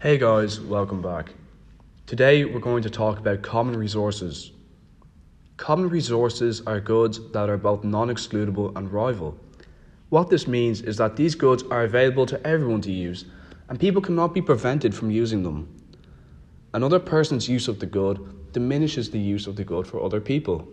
Hey 0.00 0.16
guys, 0.16 0.60
welcome 0.60 1.02
back. 1.02 1.32
Today 2.06 2.44
we're 2.44 2.60
going 2.60 2.84
to 2.84 2.88
talk 2.88 3.18
about 3.18 3.42
common 3.42 3.76
resources. 3.76 4.52
Common 5.56 5.88
resources 5.88 6.62
are 6.68 6.78
goods 6.78 7.18
that 7.32 7.50
are 7.50 7.56
both 7.56 7.82
non 7.82 8.06
excludable 8.06 8.72
and 8.76 8.92
rival. 8.92 9.36
What 10.10 10.30
this 10.30 10.46
means 10.46 10.82
is 10.82 10.98
that 10.98 11.16
these 11.16 11.34
goods 11.34 11.64
are 11.72 11.82
available 11.82 12.26
to 12.26 12.46
everyone 12.46 12.80
to 12.82 12.92
use, 12.92 13.24
and 13.68 13.80
people 13.80 14.00
cannot 14.00 14.34
be 14.34 14.40
prevented 14.40 14.94
from 14.94 15.10
using 15.10 15.42
them. 15.42 15.66
Another 16.74 17.00
person's 17.00 17.48
use 17.48 17.66
of 17.66 17.80
the 17.80 17.86
good 17.86 18.52
diminishes 18.52 19.10
the 19.10 19.18
use 19.18 19.48
of 19.48 19.56
the 19.56 19.64
good 19.64 19.84
for 19.84 20.00
other 20.00 20.20
people. 20.20 20.68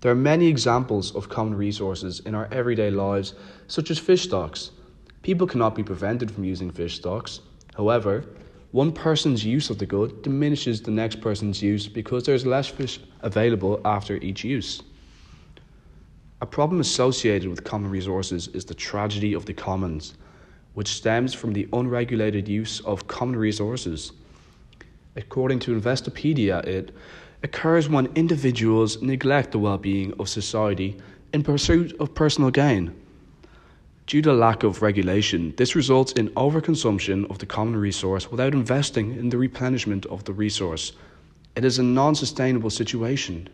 There 0.00 0.12
are 0.12 0.26
many 0.30 0.46
examples 0.46 1.12
of 1.16 1.28
common 1.28 1.56
resources 1.56 2.20
in 2.20 2.36
our 2.36 2.48
everyday 2.52 2.92
lives, 2.92 3.34
such 3.66 3.90
as 3.90 3.98
fish 3.98 4.22
stocks. 4.22 4.70
People 5.22 5.48
cannot 5.48 5.74
be 5.74 5.82
prevented 5.82 6.30
from 6.30 6.44
using 6.44 6.70
fish 6.70 6.94
stocks 6.94 7.40
However, 7.80 8.26
one 8.72 8.92
person's 8.92 9.42
use 9.42 9.70
of 9.70 9.78
the 9.78 9.86
good 9.86 10.20
diminishes 10.20 10.82
the 10.82 10.90
next 10.90 11.22
person's 11.22 11.62
use 11.62 11.88
because 11.88 12.24
there's 12.24 12.44
less 12.44 12.68
fish 12.68 13.00
available 13.22 13.80
after 13.86 14.16
each 14.16 14.44
use. 14.44 14.82
A 16.42 16.46
problem 16.46 16.82
associated 16.82 17.48
with 17.48 17.64
common 17.64 17.90
resources 17.90 18.48
is 18.48 18.66
the 18.66 18.74
tragedy 18.74 19.32
of 19.32 19.46
the 19.46 19.54
commons, 19.54 20.12
which 20.74 20.88
stems 20.88 21.32
from 21.32 21.54
the 21.54 21.66
unregulated 21.72 22.46
use 22.48 22.80
of 22.80 23.06
common 23.06 23.36
resources. 23.36 24.12
According 25.16 25.60
to 25.60 25.74
Investopedia, 25.74 26.62
it 26.66 26.94
occurs 27.42 27.88
when 27.88 28.12
individuals 28.14 29.00
neglect 29.00 29.52
the 29.52 29.58
well 29.58 29.78
being 29.78 30.12
of 30.20 30.28
society 30.28 30.98
in 31.32 31.42
pursuit 31.42 31.98
of 31.98 32.14
personal 32.14 32.50
gain. 32.50 32.94
Due 34.10 34.20
to 34.20 34.32
lack 34.32 34.64
of 34.64 34.82
regulation, 34.82 35.54
this 35.56 35.76
results 35.76 36.10
in 36.14 36.30
overconsumption 36.30 37.30
of 37.30 37.38
the 37.38 37.46
common 37.46 37.76
resource 37.76 38.28
without 38.28 38.52
investing 38.52 39.14
in 39.14 39.28
the 39.28 39.38
replenishment 39.38 40.04
of 40.06 40.24
the 40.24 40.32
resource. 40.32 40.94
It 41.54 41.64
is 41.64 41.78
a 41.78 41.84
non 41.84 42.16
sustainable 42.16 42.70
situation, 42.70 43.48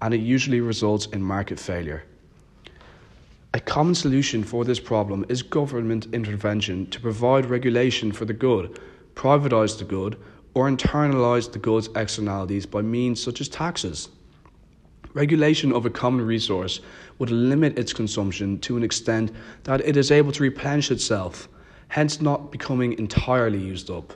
and 0.00 0.14
it 0.14 0.20
usually 0.20 0.60
results 0.60 1.06
in 1.06 1.20
market 1.20 1.58
failure. 1.58 2.04
A 3.52 3.58
common 3.58 3.96
solution 3.96 4.44
for 4.44 4.64
this 4.64 4.78
problem 4.78 5.26
is 5.28 5.42
government 5.42 6.06
intervention 6.12 6.86
to 6.90 7.00
provide 7.00 7.46
regulation 7.46 8.12
for 8.12 8.26
the 8.26 8.32
good, 8.32 8.78
privatise 9.16 9.76
the 9.76 9.84
good, 9.84 10.16
or 10.54 10.70
internalise 10.70 11.50
the 11.50 11.58
good's 11.58 11.88
externalities 11.96 12.64
by 12.64 12.80
means 12.80 13.20
such 13.20 13.40
as 13.40 13.48
taxes. 13.48 14.08
Regulation 15.12 15.72
of 15.72 15.84
a 15.86 15.90
common 15.90 16.24
resource 16.24 16.80
would 17.18 17.30
limit 17.30 17.76
its 17.76 17.92
consumption 17.92 18.60
to 18.60 18.76
an 18.76 18.84
extent 18.84 19.32
that 19.64 19.80
it 19.80 19.96
is 19.96 20.12
able 20.12 20.30
to 20.30 20.42
replenish 20.42 20.92
itself, 20.92 21.48
hence 21.88 22.20
not 22.20 22.52
becoming 22.52 22.96
entirely 22.96 23.58
used 23.58 23.90
up. 23.90 24.12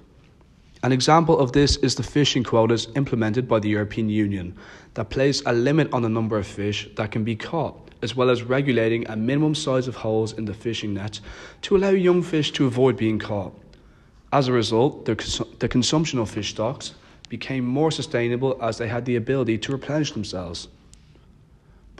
An 0.84 0.92
example 0.92 1.37
of 1.41 1.50
this 1.50 1.77
is 1.78 1.97
the 1.97 2.05
fishing 2.05 2.45
quotas 2.45 2.87
implemented 2.95 3.48
by 3.48 3.59
the 3.59 3.70
European 3.70 4.09
Union 4.09 4.55
that 4.95 5.11
place 5.11 5.42
a 5.47 5.53
limit 5.53 5.92
on 5.92 6.03
the 6.03 6.09
number 6.09 6.39
of 6.39 6.47
fish 6.47 6.89
that 6.95 7.11
can 7.11 7.25
be 7.25 7.34
caught, 7.34 7.91
as 8.03 8.15
well 8.15 8.31
as 8.31 8.45
regulating 8.45 9.05
a 9.09 9.17
minimum 9.17 9.56
size 9.56 9.89
of 9.89 9.97
holes 9.97 10.34
in 10.34 10.45
the 10.45 10.55
fishing 10.55 10.95
nets 10.95 11.20
to 11.62 11.77
allow 11.77 11.89
young 11.89 12.22
fish 12.22 12.53
to 12.53 12.67
avoid 12.67 12.97
being 12.97 13.19
caught. 13.19 13.59
As 14.33 14.47
a 14.47 14.53
result, 14.53 15.06
the, 15.06 15.17
cons- 15.17 15.59
the 15.59 15.69
consumption 15.69 16.20
of 16.20 16.31
fish 16.31 16.50
stocks 16.50 16.95
became 17.28 17.65
more 17.65 17.91
sustainable 17.91 18.56
as 18.62 18.78
they 18.78 18.87
had 18.87 19.05
the 19.06 19.17
ability 19.17 19.59
to 19.59 19.72
replenish 19.72 20.12
themselves. 20.12 20.69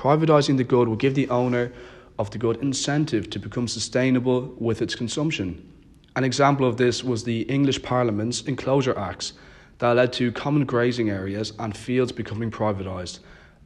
Privatising 0.05 0.59
the 0.59 0.65
good 0.65 0.87
will 0.87 0.97
give 0.97 1.15
the 1.15 1.31
owner 1.31 1.73
of 2.19 2.31
the 2.31 2.37
good 2.37 2.59
incentive 2.59 3.31
to 3.31 3.39
become 3.39 3.67
sustainable 3.67 4.55
with 4.59 4.83
its 4.83 4.95
consumption. 4.95 5.67
An 6.15 6.25
example 6.25 6.69
of 6.69 6.77
this 6.77 7.03
was 7.03 7.25
the 7.25 7.41
English 7.45 7.83
Parliament's 7.83 8.43
Enclosure 8.43 8.99
Acts 8.99 9.33
that 9.79 9.97
led 9.97 10.13
to 10.13 10.31
common 10.31 10.67
grazing 10.67 11.09
areas 11.09 11.55
and 11.59 11.75
fields 11.75 12.13
becoming 12.13 12.51
privatised, 12.51 13.21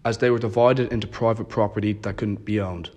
as 0.05 0.19
they 0.19 0.31
were 0.31 0.39
divided 0.39 0.93
into 0.93 1.09
private 1.09 1.49
property 1.49 1.95
that 1.95 2.17
couldn't 2.17 2.45
be 2.45 2.61
owned. 2.61 2.91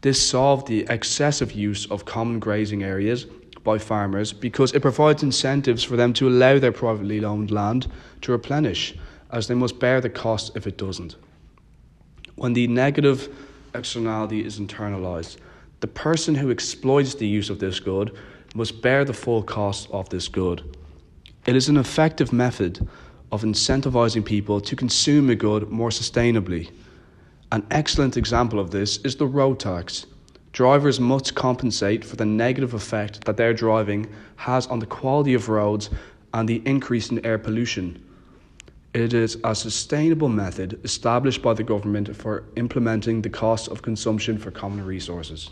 This 0.00 0.18
solved 0.26 0.66
the 0.66 0.86
excessive 0.88 1.52
use 1.52 1.84
of 1.90 2.06
common 2.06 2.38
grazing 2.38 2.82
areas 2.82 3.26
by 3.64 3.76
farmers 3.76 4.32
because 4.32 4.72
it 4.72 4.80
provides 4.80 5.22
incentives 5.22 5.84
for 5.84 5.96
them 5.96 6.14
to 6.14 6.26
allow 6.26 6.58
their 6.58 6.72
privately 6.72 7.22
owned 7.22 7.50
land 7.50 7.86
to 8.22 8.32
replenish, 8.32 8.94
as 9.30 9.46
they 9.46 9.54
must 9.54 9.78
bear 9.78 10.00
the 10.00 10.08
cost 10.08 10.56
if 10.56 10.66
it 10.66 10.78
doesn't. 10.78 11.14
When 12.38 12.52
the 12.52 12.68
negative 12.68 13.28
externality 13.74 14.44
is 14.44 14.60
internalized, 14.60 15.38
the 15.80 15.88
person 15.88 16.36
who 16.36 16.52
exploits 16.52 17.16
the 17.16 17.26
use 17.26 17.50
of 17.50 17.58
this 17.58 17.80
good 17.80 18.16
must 18.54 18.80
bear 18.80 19.04
the 19.04 19.12
full 19.12 19.42
cost 19.42 19.90
of 19.90 20.08
this 20.10 20.28
good. 20.28 20.76
It 21.46 21.56
is 21.56 21.68
an 21.68 21.76
effective 21.76 22.32
method 22.32 22.88
of 23.32 23.42
incentivizing 23.42 24.24
people 24.24 24.60
to 24.60 24.76
consume 24.76 25.30
a 25.30 25.34
good 25.34 25.68
more 25.68 25.90
sustainably. 25.90 26.70
An 27.50 27.66
excellent 27.72 28.16
example 28.16 28.60
of 28.60 28.70
this 28.70 28.98
is 28.98 29.16
the 29.16 29.26
road 29.26 29.58
tax. 29.58 30.06
Drivers 30.52 31.00
must 31.00 31.34
compensate 31.34 32.04
for 32.04 32.14
the 32.14 32.24
negative 32.24 32.72
effect 32.72 33.24
that 33.24 33.36
their 33.36 33.52
driving 33.52 34.06
has 34.36 34.68
on 34.68 34.78
the 34.78 34.86
quality 34.86 35.34
of 35.34 35.48
roads 35.48 35.90
and 36.32 36.48
the 36.48 36.62
increase 36.64 37.10
in 37.10 37.26
air 37.26 37.38
pollution. 37.38 38.00
It 38.94 39.12
is 39.12 39.36
a 39.44 39.54
sustainable 39.54 40.30
method 40.30 40.80
established 40.82 41.42
by 41.42 41.54
the 41.54 41.62
government 41.62 42.16
for 42.16 42.44
implementing 42.56 43.22
the 43.22 43.28
cost 43.28 43.68
of 43.68 43.82
consumption 43.82 44.38
for 44.38 44.50
common 44.50 44.84
resources. 44.84 45.50